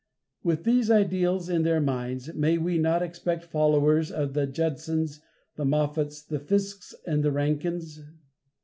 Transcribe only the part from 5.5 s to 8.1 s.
the Moffats, the Fiskes and the Rankins?